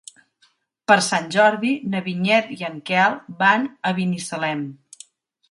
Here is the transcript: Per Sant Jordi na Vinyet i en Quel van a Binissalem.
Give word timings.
Per 0.91 0.95
Sant 1.07 1.27
Jordi 1.35 1.73
na 1.91 2.01
Vinyet 2.07 2.49
i 2.57 2.59
en 2.71 2.81
Quel 2.91 3.21
van 3.45 3.69
a 3.91 3.95
Binissalem. 4.01 4.67